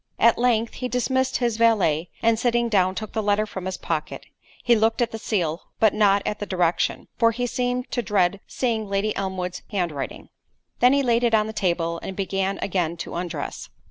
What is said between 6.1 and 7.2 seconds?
at the direction;